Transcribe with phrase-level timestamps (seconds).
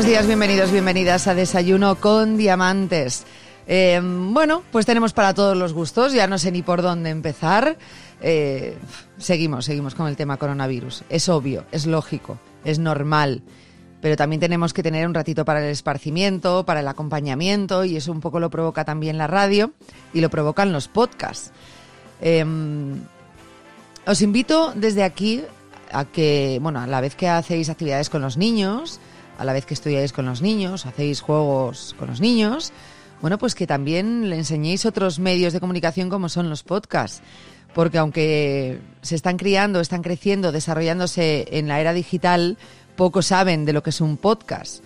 [0.00, 3.24] buenos días, bienvenidos, bienvenidas a Desayuno con Diamantes.
[3.66, 7.76] Eh, bueno, pues tenemos para todos los gustos, ya no sé ni por dónde empezar.
[8.22, 8.78] Eh,
[9.18, 11.04] seguimos, seguimos con el tema coronavirus.
[11.10, 13.42] Es obvio, es lógico, es normal,
[14.00, 18.10] pero también tenemos que tener un ratito para el esparcimiento, para el acompañamiento, y eso
[18.10, 19.72] un poco lo provoca también la radio
[20.14, 21.52] y lo provocan los podcasts.
[22.22, 22.42] Eh,
[24.06, 25.42] os invito desde aquí
[25.92, 28.98] a que, bueno, a la vez que hacéis actividades con los niños,
[29.40, 32.74] a la vez que estudiáis con los niños, hacéis juegos con los niños,
[33.22, 37.22] bueno, pues que también le enseñéis otros medios de comunicación como son los podcasts.
[37.74, 42.58] Porque aunque se están criando, están creciendo, desarrollándose en la era digital,
[42.96, 44.84] pocos saben de lo que es un podcast.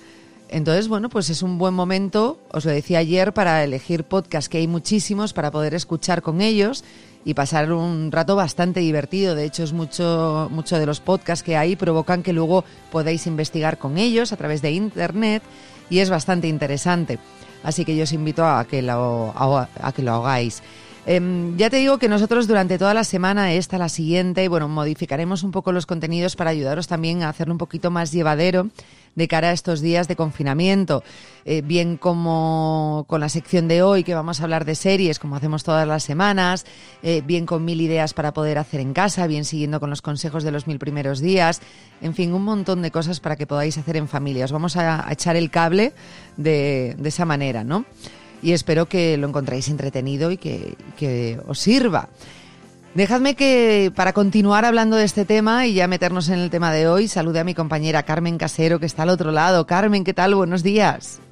[0.48, 4.58] Entonces, bueno, pues es un buen momento, os lo decía ayer, para elegir podcasts, que
[4.58, 6.84] hay muchísimos, para poder escuchar con ellos
[7.25, 9.34] y pasar un rato bastante divertido.
[9.34, 13.78] De hecho, es mucho, mucho de los podcasts que hay provocan que luego podáis investigar
[13.78, 15.42] con ellos a través de internet
[15.91, 17.19] y es bastante interesante.
[17.62, 20.62] Así que yo os invito a que lo, a, a que lo hagáis.
[21.06, 25.42] Eh, ya te digo que nosotros durante toda la semana, esta, la siguiente, bueno, modificaremos
[25.42, 28.70] un poco los contenidos para ayudaros también a hacerlo un poquito más llevadero
[29.14, 31.05] de cara a estos días de confinamiento.
[31.44, 35.36] Eh, bien como con la sección de hoy, que vamos a hablar de series, como
[35.36, 36.64] hacemos todas las semanas,
[37.02, 40.42] eh, bien con mil ideas para poder hacer en casa, bien siguiendo con los consejos
[40.42, 41.61] de los mil primeros días,
[42.01, 44.46] en fin, un montón de cosas para que podáis hacer en familia.
[44.46, 45.92] Os vamos a, echar el cable
[46.36, 47.84] de esa manera, ¿no?
[48.44, 52.10] Y espero que lo encontréis entretenido y que, que, os sirva.
[52.94, 56.86] Dejadme que, para continuar hablando de este tema y ya meternos en el tema de
[56.86, 59.66] hoy, salude a mi compañera Carmen Casero, que está al otro lado.
[59.66, 60.34] Carmen, ¿qué tal?
[60.34, 61.22] Buenos días.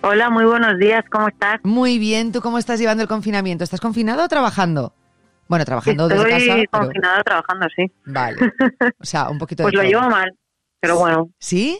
[0.00, 1.60] Hola, muy buenos días, ¿cómo estás?
[1.64, 3.62] Muy bien, ¿tú cómo estás llevando el confinamiento?
[3.62, 4.94] ¿Estás confinado o trabajando?
[5.48, 6.60] Bueno, trabajando Estoy desde casa.
[6.62, 7.22] Estoy pero...
[7.24, 7.92] trabajando, sí.
[8.06, 8.38] Vale.
[8.98, 9.90] O sea, un poquito pues de lo todo.
[9.90, 10.34] llevo mal,
[10.80, 11.30] pero bueno.
[11.38, 11.78] ¿Sí?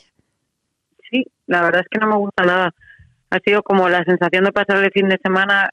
[1.11, 2.75] Sí, la verdad es que no me gusta nada
[3.31, 5.71] ha sido como la sensación de pasar el fin de semana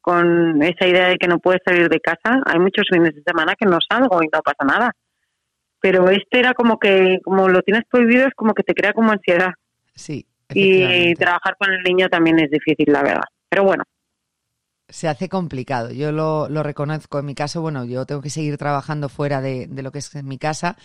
[0.00, 2.40] con esa idea de que no puedes salir de casa.
[2.46, 4.92] Hay muchos fines de semana que no salgo y no pasa nada.
[5.80, 9.12] Pero este era como que, como lo tienes prohibido, es como que te crea como
[9.12, 9.50] ansiedad.
[9.94, 10.26] Sí.
[10.50, 13.24] Y trabajar con el niño también es difícil, la verdad.
[13.48, 13.84] Pero bueno.
[14.88, 15.90] Se hace complicado.
[15.90, 17.18] Yo lo, lo reconozco.
[17.18, 20.22] En mi caso, bueno, yo tengo que seguir trabajando fuera de, de lo que es
[20.22, 20.76] mi casa.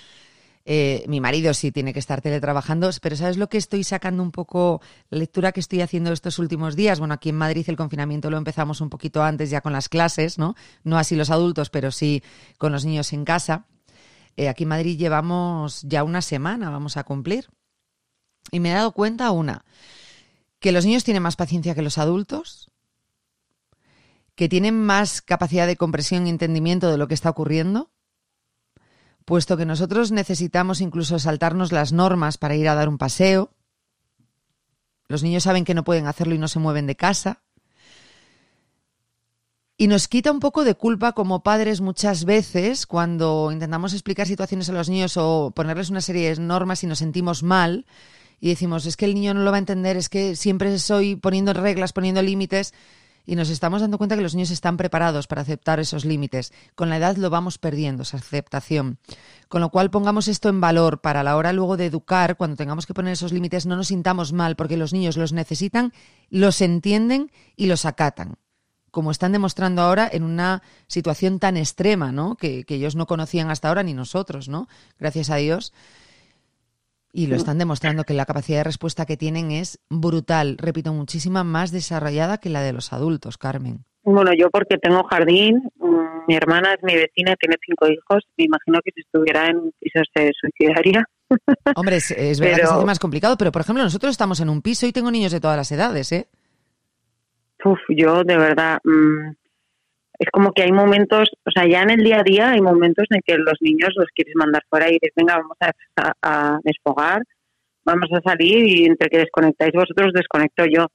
[0.64, 4.32] Eh, mi marido sí tiene que estar teletrabajando, pero ¿sabes lo que estoy sacando un
[4.32, 4.82] poco?
[5.10, 7.00] La lectura que estoy haciendo estos últimos días.
[7.00, 10.38] Bueno, aquí en Madrid el confinamiento lo empezamos un poquito antes ya con las clases,
[10.38, 10.56] ¿no?
[10.84, 12.24] No así los adultos, pero sí
[12.58, 13.66] con los niños en casa.
[14.38, 17.50] Eh, aquí en Madrid llevamos ya una semana, vamos a cumplir.
[18.52, 19.66] Y me he dado cuenta, una,
[20.60, 22.72] que los niños tienen más paciencia que los adultos,
[24.36, 27.92] que tienen más capacidad de comprensión y entendimiento de lo que está ocurriendo
[29.26, 33.52] puesto que nosotros necesitamos incluso saltarnos las normas para ir a dar un paseo.
[35.08, 37.42] Los niños saben que no pueden hacerlo y no se mueven de casa.
[39.78, 44.70] Y nos quita un poco de culpa como padres muchas veces cuando intentamos explicar situaciones
[44.70, 47.88] a los niños o ponerles una serie de normas y nos sentimos mal
[48.40, 51.16] y decimos, es que el niño no lo va a entender, es que siempre estoy
[51.16, 52.74] poniendo reglas, poniendo límites
[53.26, 56.54] y nos estamos dando cuenta que los niños están preparados para aceptar esos límites.
[56.76, 58.98] Con la edad lo vamos perdiendo, esa aceptación.
[59.48, 62.86] Con lo cual pongamos esto en valor para la hora luego de educar, cuando tengamos
[62.86, 65.94] que poner esos límites, no nos sintamos mal porque los niños los necesitan,
[66.30, 68.36] los entienden y los acatan.
[68.92, 72.36] Como están demostrando ahora en una situación tan extrema, ¿no?
[72.36, 74.68] Que, que ellos no conocían hasta ahora ni nosotros, ¿no?
[75.00, 75.72] Gracias a Dios.
[77.14, 81.44] Y lo están demostrando que la capacidad de respuesta que tienen es brutal, repito, muchísima
[81.44, 83.84] más desarrollada que la de los adultos, Carmen.
[84.04, 85.62] Bueno, yo porque tengo jardín,
[86.28, 90.02] mi hermana es mi vecina, tiene cinco hijos, me imagino que si estuviera en piso
[90.14, 91.04] se suicidaría.
[91.76, 92.64] Hombre, es, es verdad pero...
[92.64, 95.12] que se hace más complicado, pero por ejemplo nosotros estamos en un piso y tengo
[95.12, 96.28] niños de todas las edades, ¿eh?
[97.64, 99.34] Uf, yo de verdad, mmm,
[100.22, 103.08] es como que hay momentos, o sea, ya en el día a día hay momentos
[103.10, 106.60] en que los niños los quieres mandar fuera y dices, venga, vamos a, a, a
[106.64, 107.24] desfogar,
[107.84, 110.86] vamos a salir y entre que desconectáis vosotros, desconecto yo.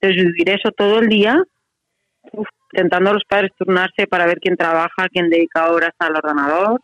[0.00, 1.42] Entonces, vivir eso todo el día,
[2.72, 6.80] intentando los padres turnarse para ver quién trabaja, quién dedica horas al ordenador,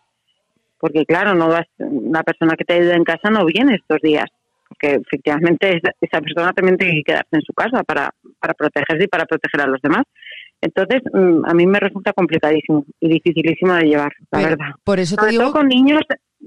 [0.79, 4.27] porque claro, no vas, una persona que te ayuda en casa no viene estos días,
[4.69, 9.09] porque efectivamente esa persona también tiene que quedarse en su casa para, para protegerse y
[9.09, 10.03] para proteger a los demás.
[10.65, 14.71] Entonces, mm, a mí me resulta complicadísimo y dificilísimo de llevar, la verdad.
[14.83, 15.43] Por eso te Sobre digo...
[15.45, 16.01] todo con niños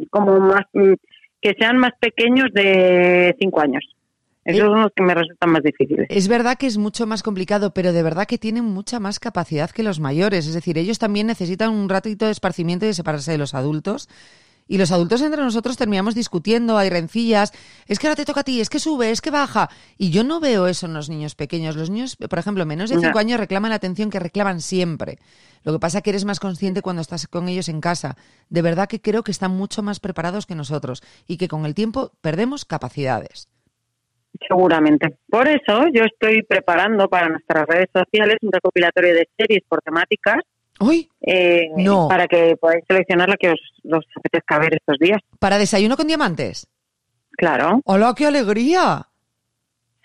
[0.09, 0.93] como más mm,
[1.39, 3.83] que sean más pequeños de cinco años.
[4.43, 6.07] Esos son los que me resultan más difíciles.
[6.09, 9.69] Es verdad que es mucho más complicado, pero de verdad que tienen mucha más capacidad
[9.69, 10.47] que los mayores.
[10.47, 14.07] Es decir, ellos también necesitan un ratito de esparcimiento y de separarse de los adultos.
[14.67, 17.53] Y los adultos entre nosotros terminamos discutiendo, hay rencillas,
[17.87, 19.69] es que ahora te toca a ti, es que sube, es que baja.
[19.97, 21.75] Y yo no veo eso en los niños pequeños.
[21.75, 23.01] Los niños, por ejemplo, menos de Ya.
[23.07, 25.19] cinco años reclaman la atención que reclaman siempre.
[25.63, 28.15] Lo que pasa es que eres más consciente cuando estás con ellos en casa.
[28.49, 31.73] De verdad que creo que están mucho más preparados que nosotros y que con el
[31.75, 33.49] tiempo perdemos capacidades.
[34.47, 35.17] Seguramente.
[35.29, 40.43] Por eso yo estoy preparando para nuestras redes sociales un recopilatorio de series por temáticas
[40.79, 41.09] ¡Uy!
[41.21, 42.07] eh, No.
[42.07, 43.59] para que podáis seleccionar la que os,
[43.91, 45.19] os apetezca ver estos días.
[45.39, 46.67] ¿Para desayuno con diamantes?
[47.31, 49.07] Claro, ¡Hola, qué alegría!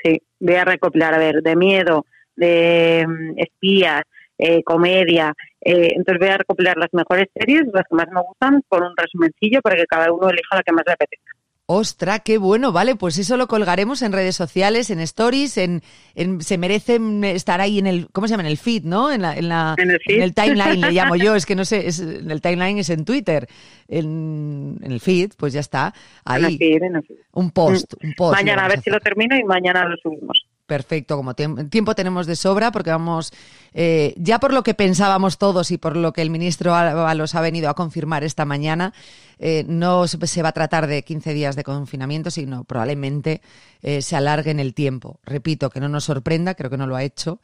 [0.02, 0.20] sí.
[0.40, 2.04] Voy a recopilar, a ver, de miedo,
[2.34, 4.02] de mm, espías,
[4.38, 5.32] eh, comedia.
[5.60, 8.92] eh, entonces voy a recopilar las mejores series, las que más me gustan, con un
[8.96, 11.31] resumencillo para que cada uno elija la que más le apetezca.
[11.66, 12.72] ¡Ostra, qué bueno!
[12.72, 15.82] Vale, pues eso lo colgaremos en redes sociales, en stories, en,
[16.14, 18.42] en- se merecen estar ahí en el, ¿cómo se llama?
[18.42, 19.10] En el feed, ¿no?
[19.12, 22.00] En, la, en, la, En el timeline le llamo yo, es que no sé, es,
[22.00, 23.48] en el timeline es en Twitter,
[23.88, 25.94] en, en el feed, pues ya está,
[26.24, 27.16] ahí, En el feed, en el feed.
[27.32, 28.34] un post, un post.
[28.34, 30.44] Mañana a ver si lo termino y mañana lo subimos.
[30.72, 33.30] Perfecto, como tiemp- tiempo tenemos de sobra, porque vamos,
[33.74, 37.42] eh, ya por lo que pensábamos todos y por lo que el ministro Ábalos ha
[37.42, 38.94] venido a confirmar esta mañana,
[39.38, 43.42] eh, no se se va a tratar de 15 días de confinamiento, sino probablemente
[43.82, 45.20] eh, se alargue en el tiempo.
[45.24, 47.38] Repito, que no nos sorprenda, creo que no lo ha hecho,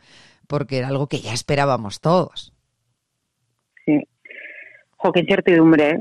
[0.46, 2.54] porque era algo que ya esperábamos todos.
[3.84, 4.08] Sí.
[4.96, 5.98] Jo, qué incertidumbre, ¿eh?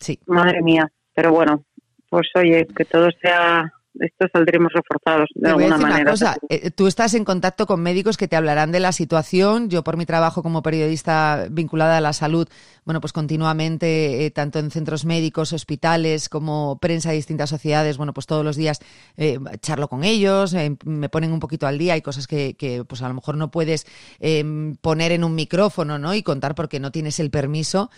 [0.00, 0.18] Sí.
[0.26, 0.90] Madre mía.
[1.14, 1.62] Pero bueno,
[2.10, 3.72] pues oye, que todo sea.
[3.98, 6.02] Esto saldremos reforzados de alguna decir manera.
[6.02, 9.68] una cosa, eh, tú estás en contacto con médicos que te hablarán de la situación.
[9.68, 12.48] Yo por mi trabajo como periodista vinculada a la salud,
[12.84, 18.12] bueno, pues continuamente, eh, tanto en centros médicos, hospitales, como prensa de distintas sociedades, bueno,
[18.12, 18.80] pues todos los días
[19.16, 22.84] eh, charlo con ellos, eh, me ponen un poquito al día, hay cosas que, que,
[22.84, 23.86] pues a lo mejor no puedes
[24.20, 26.14] eh, poner en un micrófono, ¿no?
[26.14, 27.90] Y contar porque no tienes el permiso,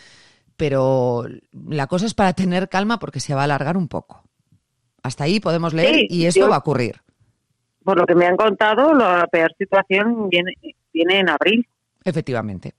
[0.57, 1.25] pero
[1.69, 4.26] la cosa es para tener calma porque se va a alargar un poco.
[5.07, 7.01] Hasta ahí podemos leer Sí, y esto yo- va a ocurrir.
[7.85, 10.53] Por lo que me han contado, la peor situación viene,
[10.93, 11.67] viene en abril.
[12.05, 12.75] Efectivamente.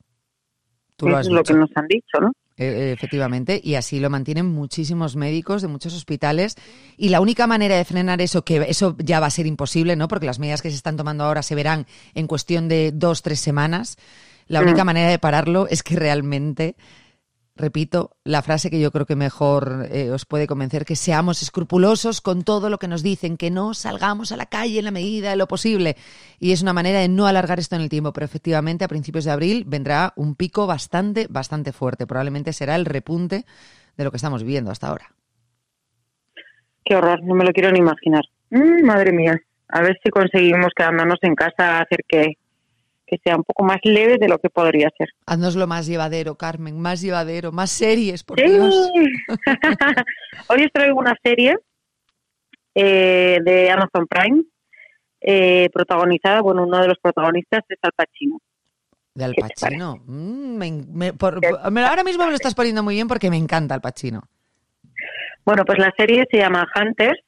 [0.98, 1.54] Tú lo es lo dicho.
[1.54, 2.32] que nos han dicho, ¿no?
[2.60, 6.56] Eh, efectivamente, y así lo mantienen muchísimos médicos de muchos hospitales.
[6.98, 10.08] Y la única manera de frenar eso, que eso ya va a ser imposible, ¿no?
[10.08, 11.86] Porque las medidas que se están tomando ahora se verán
[12.16, 13.98] en cuestión de dos, tres semanas.
[14.48, 14.88] La única Mm.
[14.88, 16.76] manera de pararlo es que realmente,
[17.58, 22.22] repito, la frase que yo creo que mejor eh, os puede convencer, que seamos escrupulosos
[22.22, 25.32] con todo lo que nos dicen, que no salgamos a la calle en la medida
[25.32, 25.96] de lo posible.
[26.40, 29.26] Y es una manera de no alargar esto en el tiempo, pero efectivamente a principios
[29.26, 32.08] de abril vendrá un pico bastante, bastante fuerte.
[32.08, 33.46] Probablemente será el repunte
[33.98, 35.12] de lo que estamos viviendo hasta ahora.
[36.86, 38.24] Qué horror, no me lo quiero ni imaginar.
[38.50, 39.38] Mm, madre mía.
[39.70, 42.38] A ver si conseguimos quedándonos en casa hacer que,
[43.08, 45.08] que sea un poco más leve de lo que podría ser.
[45.26, 48.48] Haznoslo más llevadero, Carmen, más llevadero, más series, por Sí.
[48.50, 48.92] Dios.
[50.50, 51.56] Hoy os traigo una serie
[52.76, 54.44] eh, de Amazon Prime,
[55.22, 58.40] eh, protagonizada, bueno, uno de los protagonistas es Al Pacino.
[59.16, 59.96] De Al ¿Qué te Pacino.
[60.06, 63.30] Mm, me- me- por- por- me- ahora mismo me lo estás poniendo muy bien porque
[63.32, 64.22] me encanta Al Pacino.
[65.46, 67.20] Bueno, pues la serie se llama Hunters.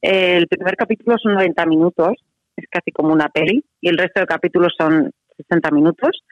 [0.00, 2.12] Eh, el primer capítulo son 90 minutos,
[2.56, 6.22] es casi como una peli, y el resto de capítulos son 60 minutos.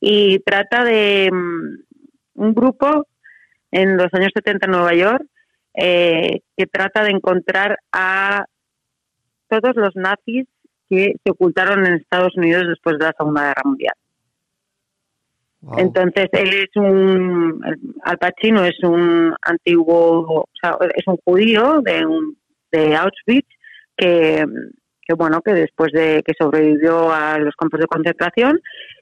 [0.00, 3.06] Y trata de mm, un grupo
[3.70, 5.24] en los años 70 en Nueva York
[5.74, 8.46] eh, que trata de encontrar a
[9.48, 10.46] todos los nazis
[10.88, 13.94] que se ocultaron en Estados Unidos después de la Segunda Guerra Mundial.
[15.60, 15.78] Wow.
[15.78, 17.60] Entonces, él es un,
[18.02, 22.36] Al Pacino es un antiguo, o sea, es un judío de, un,
[22.70, 23.48] de Auschwitz
[23.96, 24.46] que,
[25.08, 28.60] que, bueno, que después de que sobrevivió a los campos de concentración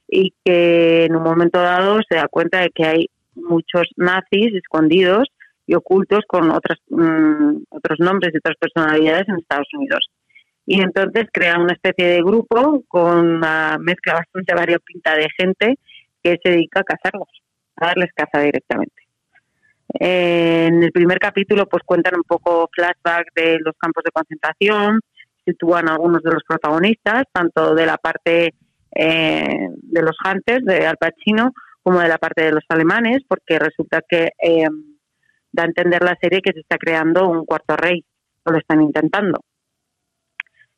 [0.09, 5.29] y que en un momento dado se da cuenta de que hay muchos nazis escondidos
[5.67, 10.09] y ocultos con otras, mm, otros nombres y otras personalidades en Estados Unidos.
[10.65, 15.79] Y entonces crea una especie de grupo con una mezcla bastante variopinta de gente
[16.23, 17.29] que se dedica a cazarlos,
[17.77, 18.95] a darles caza directamente.
[19.99, 25.01] Eh, en el primer capítulo pues cuentan un poco flashback de los campos de concentración,
[25.47, 28.55] sitúan algunos de los protagonistas, tanto de la parte
[28.95, 33.59] eh, de los Hunters, de Al Pacino, como de la parte de los alemanes, porque
[33.59, 34.69] resulta que eh,
[35.53, 38.05] da a entender la serie que se está creando un cuarto rey,
[38.45, 39.41] o lo están intentando.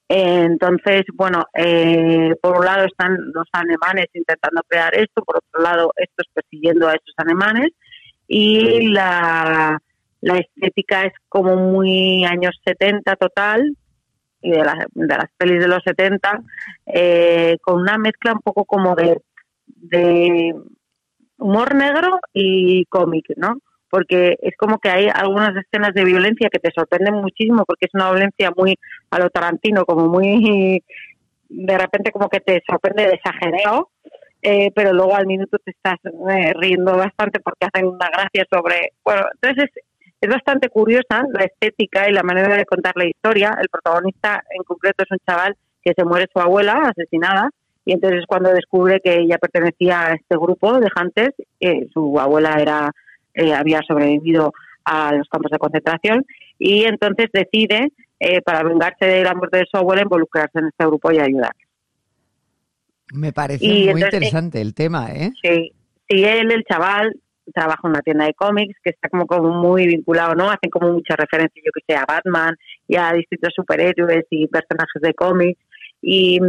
[0.08, 5.92] Entonces, bueno, eh, por un lado están los alemanes intentando crear esto, por otro lado
[5.96, 7.72] estos persiguiendo a estos alemanes
[8.26, 9.78] y la,
[10.22, 13.76] la estética es como muy años 70 total
[14.40, 16.40] y de, de las pelis de los 70
[16.86, 19.20] eh, con una mezcla un poco como de,
[19.66, 20.54] de
[21.38, 23.58] humor negro y cómic, ¿no?
[23.90, 27.94] porque es como que hay algunas escenas de violencia que te sorprenden muchísimo porque es
[27.94, 28.78] una violencia muy
[29.10, 30.82] a lo tarantino, como muy
[31.48, 33.90] de repente como que te sorprende de exagerado,
[34.42, 38.92] eh, pero luego al minuto te estás eh, riendo bastante porque hacen una gracia sobre,
[39.04, 39.84] bueno, entonces es,
[40.20, 43.56] es bastante curiosa la estética y la manera de contar la historia.
[43.60, 47.50] El protagonista en concreto es un chaval que se muere su abuela asesinada
[47.84, 52.56] y entonces cuando descubre que ella pertenecía a este grupo de Hunters, eh, su abuela
[52.60, 52.90] era
[53.34, 54.52] eh, había sobrevivido
[54.84, 56.26] a los campos de concentración
[56.58, 60.84] y entonces decide, eh, para vengarse de la muerte de su abuela, involucrarse en este
[60.86, 61.52] grupo y ayudar.
[63.12, 65.30] Me parece muy interesante el tema, ¿eh?
[65.40, 65.72] Sí,
[66.08, 67.14] sí, él, el chaval,
[67.52, 70.50] trabaja en una tienda de cómics que está como, como muy vinculado, ¿no?
[70.50, 75.02] Hacen como mucha referencia, yo que sé, a Batman y a distintos superhéroes y personajes
[75.02, 75.60] de cómics.
[76.00, 76.40] Y,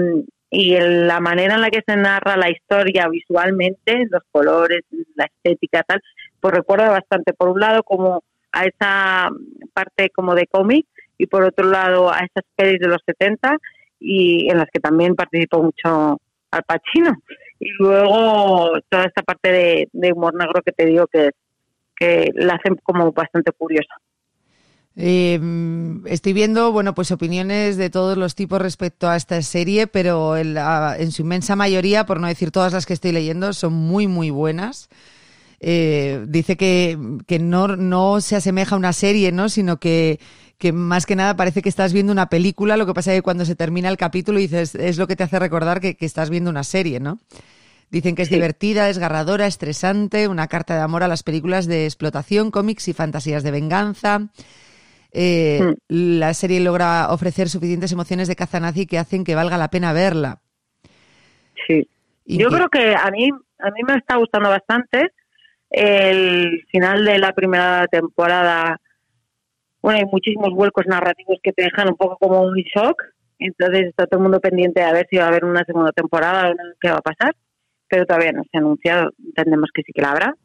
[0.50, 4.82] y la manera en la que se narra la historia visualmente, los colores,
[5.16, 6.02] la estética, tal,
[6.40, 9.30] pues recuerda bastante, por un lado, como a esa
[9.74, 10.86] parte como de cómic
[11.18, 13.58] y por otro lado a esas pelis de los 70
[14.00, 16.20] y en las que también participó mucho
[16.52, 17.12] Al Pacino.
[17.60, 21.32] Y luego toda esta parte de, humor negro que te digo que,
[21.96, 23.96] que la hacen como bastante curiosa.
[24.96, 25.40] Eh,
[26.06, 30.58] estoy viendo, bueno, pues opiniones de todos los tipos respecto a esta serie, pero en,
[30.58, 34.30] en su inmensa mayoría, por no decir todas las que estoy leyendo, son muy, muy
[34.30, 34.90] buenas.
[35.62, 36.98] Eh, dice que,
[37.28, 39.50] que no, no se asemeja a una serie, ¿no?
[39.50, 40.20] Sino que,
[40.60, 43.24] que más que nada parece que estás viendo una película, lo que pasa es que
[43.24, 46.30] cuando se termina el capítulo dices, es lo que te hace recordar que, que estás
[46.30, 47.20] viendo una serie, ¿no?
[47.90, 52.52] Dicen que es divertida, desgarradora, estresante, una carta de amor a las películas de explotación,
[52.52, 54.28] cómics y fantasías de venganza.
[55.12, 55.74] Eh, hmm.
[55.88, 59.92] La serie logra ofrecer suficientes emociones de caza nazi que hacen que valga la pena
[59.92, 60.40] verla.
[61.66, 61.88] Sí.
[62.26, 65.12] Yo creo que a mí, a mí me está gustando bastante
[65.72, 68.80] el final de la primera temporada,
[69.82, 73.02] bueno, hay muchísimos vuelcos narrativos que te dejan un poco como un shock,
[73.40, 76.52] entonces está todo el mundo pendiente a ver si va a haber una segunda temporada
[76.52, 77.36] o qué va a pasar,
[77.88, 80.36] pero todavía no se ha anunciado, entendemos que sí que la habrá,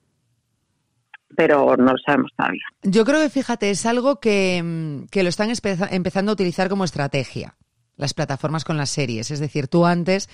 [1.36, 2.62] pero no lo sabemos todavía.
[2.82, 5.50] Yo creo que, fíjate, es algo que, que lo están
[5.90, 7.56] empezando a utilizar como estrategia,
[7.96, 10.28] las plataformas con las series, es decir, tú antes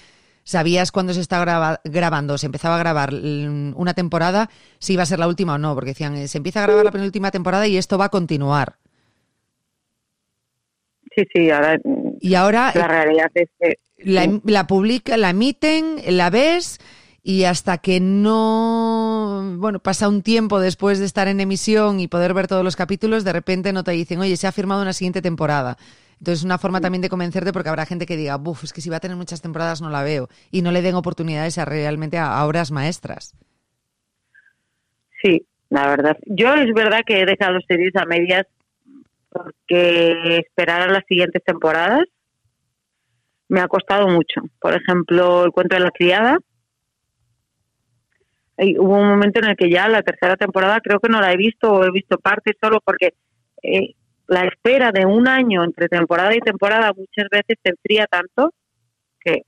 [0.44, 5.18] sabías cuándo se estaba grabando, se empezaba a grabar una temporada, si iba a ser
[5.18, 7.76] la última o no, porque decían, eh, se empieza a grabar la penúltima temporada y
[7.76, 8.76] esto va a continuar.
[11.14, 11.78] Sí, sí, ahora.
[12.20, 12.72] Y ahora.
[12.74, 13.78] La realidad es que.
[13.98, 16.78] La, la publica, la emiten, la ves
[17.22, 22.32] y hasta que no, bueno, pasa un tiempo después de estar en emisión y poder
[22.32, 25.20] ver todos los capítulos, de repente no te dicen, oye, se ha firmado una siguiente
[25.20, 25.76] temporada.
[26.18, 28.80] Entonces, es una forma también de convencerte porque habrá gente que diga, buf, es que
[28.80, 30.28] si va a tener muchas temporadas no la veo.
[30.50, 33.34] Y no le den oportunidades a, realmente a, obras maestras.
[35.22, 36.16] Sí, la verdad.
[36.26, 38.46] Yo es verdad que he dejado series a medias
[39.30, 42.04] porque esperar a las siguientes temporadas
[43.48, 44.42] me ha costado mucho.
[44.60, 46.38] Por ejemplo, El cuento de la criada.
[48.58, 51.36] hubo un momento en el que ya la tercera temporada creo que no la he
[51.36, 53.14] visto o he visto parte solo porque
[53.62, 53.94] eh,
[54.28, 58.54] la espera de un año entre temporada y temporada muchas veces te enfría tanto
[59.18, 59.42] que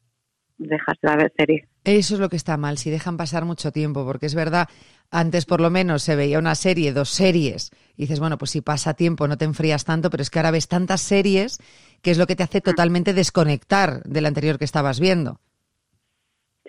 [0.59, 1.69] dejas de ver series.
[1.85, 4.69] Eso es lo que está mal, si dejan pasar mucho tiempo, porque es verdad,
[5.11, 8.61] antes por lo menos se veía una serie, dos series, y dices, bueno, pues si
[8.61, 11.59] pasa tiempo no te enfrías tanto, pero es que ahora ves tantas series
[12.03, 15.41] que es lo que te hace totalmente desconectar del anterior que estabas viendo.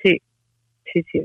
[0.01, 0.21] Sí,
[0.91, 1.23] sí, sí.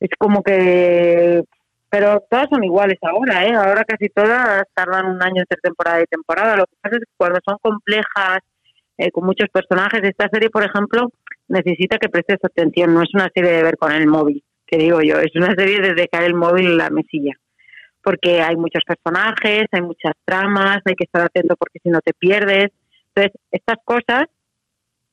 [0.00, 1.44] Es como que
[1.92, 3.52] pero todas son iguales ahora, ¿eh?
[3.54, 6.56] Ahora casi todas tardan un año entre temporada y temporada.
[6.56, 8.38] Lo que pasa es que cuando son complejas,
[8.96, 11.10] eh, con muchos personajes, esta serie, por ejemplo,
[11.48, 12.94] necesita que prestes atención.
[12.94, 15.80] No es una serie de ver con el móvil, que digo yo, es una serie
[15.80, 17.34] de dejar el móvil en la mesilla.
[18.02, 22.12] Porque hay muchos personajes, hay muchas tramas, hay que estar atento porque si no te
[22.14, 22.70] pierdes.
[23.14, 24.24] Entonces, estas cosas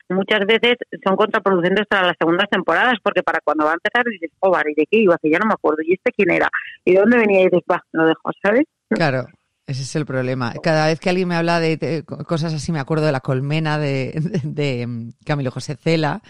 [0.09, 4.31] muchas veces son contraproducentes para las segundas temporadas, porque para cuando va a empezar dices,
[4.39, 5.17] oh, ¿y de qué iba?
[5.21, 5.83] Que ya no me acuerdo.
[5.83, 6.49] ¿Y este quién era?
[6.83, 7.41] ¿Y de dónde venía?
[7.41, 8.63] Y dices, va, lo dejo, ¿sabes?
[8.89, 9.27] Claro.
[9.69, 10.53] Ese es el problema.
[10.63, 14.19] Cada vez que alguien me habla de, cosas así, me acuerdo de la colmena de,
[14.43, 16.23] de, mm, Camilo José Cela.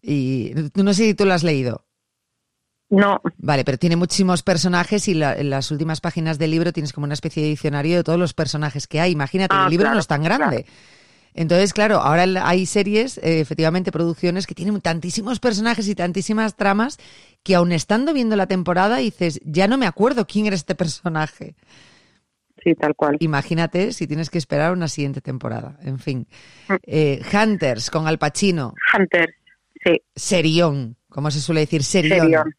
[0.00, 1.87] Y no sé si tú lo has leído.
[2.90, 3.20] No.
[3.36, 7.14] Vale, pero tiene muchísimos personajes y en las últimas páginas del libro tienes como una
[7.14, 9.12] especie de diccionario de todos los personajes que hay.
[9.12, 10.64] Imagínate, el ah, libro no es tan grande.
[11.34, 16.98] Entonces, claro, ahora hay series, eh, efectivamente, producciones que tienen tantísimos personajes y tantísimas tramas
[17.42, 21.54] que aun estando viendo la temporada dices, ya no me acuerdo quién era este personaje.
[22.64, 23.18] Sí, tal cual.
[23.20, 25.78] Imagínate si tienes que esperar una siguiente temporada.
[25.82, 26.26] En fin.
[26.68, 26.74] Mm.
[26.82, 28.74] Eh, Hunters con Al Pacino.
[28.96, 29.34] Hunters,
[29.84, 30.02] sí.
[30.16, 32.54] Serión, como se suele decir, Serión serión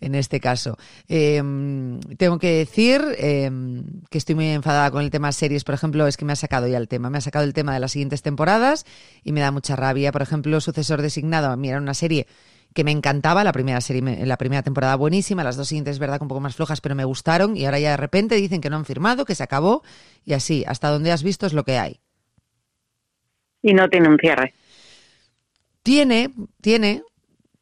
[0.00, 0.76] en este caso.
[1.08, 6.06] Em, tengo que decir em, que estoy muy enfadada con el tema series, por ejemplo,
[6.06, 7.92] es que me ha sacado ya el tema, me ha sacado el tema de las
[7.92, 8.84] siguientes temporadas
[9.22, 10.12] y me da mucha rabia.
[10.12, 12.26] Por ejemplo, Sucesor Designado, a mí era una serie
[12.74, 16.20] que me encantaba, la primera serie, la primera temporada buenísima, las dos siguientes, es verdad,
[16.20, 18.76] un poco más flojas, pero me gustaron y ahora ya de repente dicen que no
[18.76, 19.82] han firmado, que se acabó
[20.24, 22.00] y así, hasta donde has visto es lo que hay.
[23.62, 24.52] Y no tiene un cierre.
[25.82, 27.02] Tiene, tiene,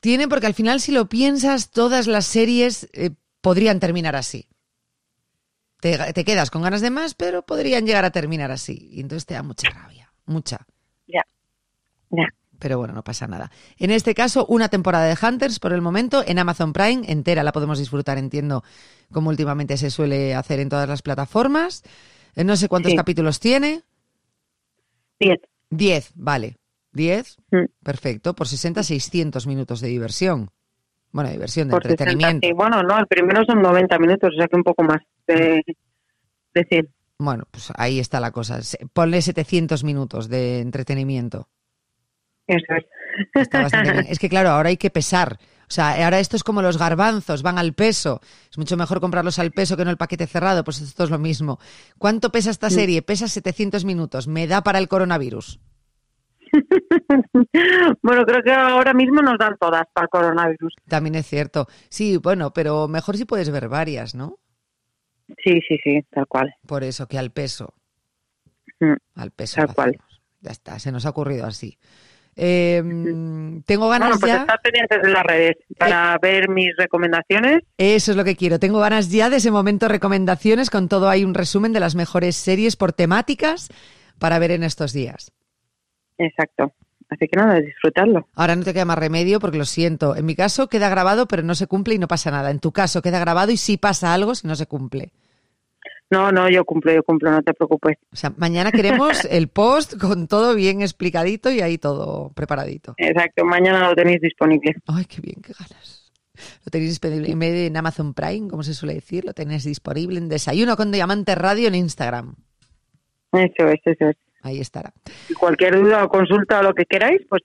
[0.05, 4.51] tiene porque al final, si lo piensas, todas las series eh, podrían terminar así.
[5.81, 8.91] Te, quedas con ganas de más, pero podrían llegar a terminar así.
[8.93, 10.67] Y entonces te da mucha rabia, mucha.
[11.07, 11.23] Ya,
[12.11, 12.29] ya.
[12.59, 13.51] Pero bueno, no pasa nada.
[13.79, 17.53] En este caso, una temporada de Hunters por el momento en Amazon Prime, entera la
[17.53, 18.63] podemos disfrutar, entiendo,
[19.11, 21.83] como últimamente se suele hacer en todas las plataformas.
[22.37, 23.85] Eh, no sé cuántos capítulos tiene.
[25.19, 25.41] Diez.
[25.71, 26.59] Diez, vale.
[26.95, 27.65] 10, mm.
[27.83, 30.51] perfecto, por 60, 600 minutos de diversión.
[31.13, 32.49] Bueno, diversión, de entretenimiento.
[32.57, 34.99] Bueno, no, el primero son 90 minutos, o sea que un poco más
[35.29, 35.63] de,
[36.55, 38.59] de Bueno, pues ahí está la cosa.
[38.93, 41.49] Ponle 700 minutos de entretenimiento.
[42.47, 42.85] Eso es.
[44.09, 45.39] Es que claro, ahora hay que pesar.
[45.69, 48.21] O sea, ahora esto es como los garbanzos, van al peso.
[48.51, 50.65] Es mucho mejor comprarlos al peso que no el paquete cerrado.
[50.65, 51.59] Pues esto es lo mismo.
[51.97, 53.03] ¿Cuánto pesa esta serie?
[53.03, 54.27] Pesa 700 minutos.
[54.27, 55.61] ¿Me da para el coronavirus?
[58.03, 60.75] bueno, creo que ahora mismo nos dan todas para el coronavirus.
[60.89, 61.67] También es cierto.
[61.89, 64.39] Sí, bueno, pero mejor si puedes ver varias, ¿no?
[65.43, 66.55] Sí, sí, sí, tal cual.
[66.67, 67.75] Por eso, que al peso.
[68.81, 69.57] Mm, al peso.
[69.57, 69.97] Tal cual.
[70.41, 71.79] Ya está, se nos ha ocurrido así.
[72.37, 74.59] Em, tengo ganas bueno, pues ya.
[74.61, 77.63] pendientes de las redes para eh, ver mis recomendaciones.
[77.79, 78.59] Eso es lo que quiero.
[78.59, 80.69] Tengo ganas ya de ese momento recomendaciones.
[80.69, 83.69] Con todo, hay un resumen de las mejores series por temáticas
[84.19, 85.33] para ver en estos días.
[86.19, 86.73] Exacto.
[87.11, 88.27] Así que nada, disfrutarlo.
[88.35, 90.17] Ahora no te queda más remedio porque lo siento.
[90.17, 92.51] En mi caso queda grabado, pero no se cumple y no pasa nada.
[92.51, 95.13] En tu caso queda grabado y sí pasa algo si no se cumple.
[96.11, 97.97] No, no, yo cumplo, yo cumplo, no te preocupes.
[98.13, 102.95] O sea, mañana queremos el post con todo bien explicadito y ahí todo preparadito.
[102.97, 104.75] Exacto, mañana lo tenéis disponible.
[104.87, 106.13] Ay, qué bien, qué ganas.
[106.65, 110.19] Lo tenéis disponible en de en Amazon Prime, como se suele decir, lo tenéis disponible
[110.19, 112.35] en Desayuno con Diamante Radio en Instagram.
[113.33, 114.93] Eso es, eso es ahí estará.
[115.39, 117.43] Cualquier duda o consulta o lo que queráis, pues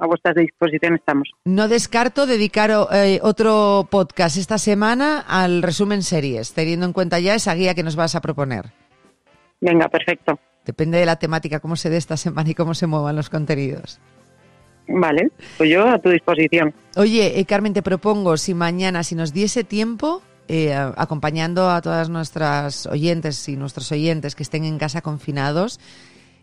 [0.00, 1.28] a vuestra disposición estamos.
[1.44, 7.34] No descarto dedicar eh, otro podcast esta semana al resumen series, teniendo en cuenta ya
[7.34, 8.66] esa guía que nos vas a proponer.
[9.60, 10.38] Venga, perfecto.
[10.64, 14.00] Depende de la temática, cómo se dé esta semana y cómo se muevan los contenidos.
[14.88, 16.74] Vale, pues yo a tu disposición.
[16.96, 22.08] Oye, eh, Carmen, te propongo, si mañana, si nos diese tiempo, eh, acompañando a todas
[22.08, 25.78] nuestras oyentes y nuestros oyentes que estén en casa confinados,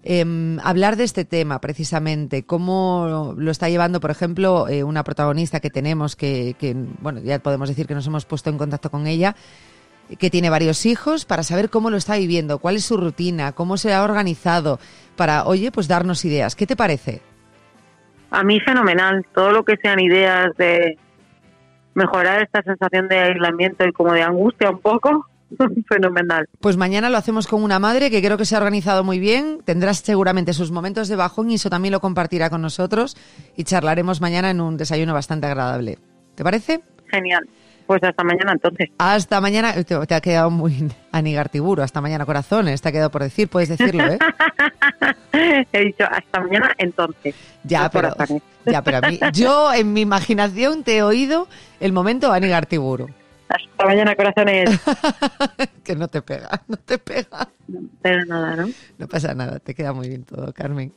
[0.10, 5.60] Em, hablar de este tema precisamente, cómo lo está llevando, por ejemplo, eh, una protagonista
[5.60, 6.56] que tenemos, que,
[7.02, 9.36] bueno, ya podemos decir que nos hemos puesto en contacto con ella,
[10.18, 13.76] que tiene varios hijos, para saber cómo lo está viviendo, cuál es su rutina, cómo
[13.76, 14.80] se ha organizado,
[15.18, 16.56] para, oye, pues darnos ideas.
[16.56, 17.20] ¿Qué te parece?
[18.32, 20.98] A mí fenomenal, todo lo que sean ideas de
[21.96, 25.28] mejorar esta sensación de aislamiento y como de angustia un poco,
[25.90, 26.48] Fenomenal.
[26.60, 29.60] Pues mañana lo hacemos con una madre que creo que se ha organizado muy bien.
[29.64, 33.16] Tendrás seguramente sus momentos de bajón y eso también lo compartirá con nosotros
[33.56, 35.98] y charlaremos mañana en un desayuno bastante agradable.
[36.36, 36.82] ¿Te parece?
[37.08, 37.48] Genial.
[37.88, 38.90] Pues hasta mañana entonces.
[38.98, 39.74] Hasta mañana.
[39.84, 41.84] Te, ha quedado muy anigartiburo.
[41.84, 42.82] Hasta mañana corazones.
[42.82, 43.48] Te ha quedado por decir.
[43.48, 44.20] Puedes decirlo, ¿eh?
[45.72, 47.34] He dicho hasta mañana entonces.
[47.64, 48.14] Ya, pero,
[48.66, 51.48] ya, pero a mí, yo en mi imaginación te he oído
[51.80, 53.08] el momento anigartiburo.
[53.50, 54.70] Hasta mañana, corazones.
[55.84, 57.50] que no te pega, no te pega.
[57.68, 58.68] No pega nada, ¿no?
[58.98, 60.94] No pasa nada, te queda muy bien todo, Carmen.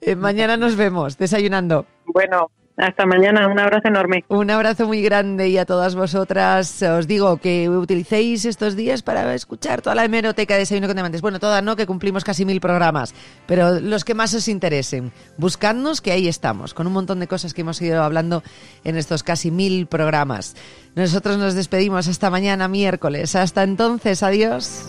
[0.00, 1.86] Eh, mañana nos vemos, desayunando.
[2.06, 4.24] Bueno, Hasta mañana, un abrazo enorme.
[4.28, 9.34] Un abrazo muy grande y a todas vosotras os digo que utilicéis estos días para
[9.34, 11.20] escuchar toda la hemeroteca de Desayuno con Diamantes.
[11.20, 13.14] Bueno, toda no, que cumplimos casi mil programas,
[13.46, 15.12] pero los que más os interesen.
[15.38, 18.44] Buscadnos, que ahí estamos, con un montón de cosas que hemos ido hablando
[18.84, 20.54] en estos casi mil programas.
[20.94, 23.34] Nosotros nos despedimos hasta mañana miércoles.
[23.34, 24.88] Hasta entonces, adiós.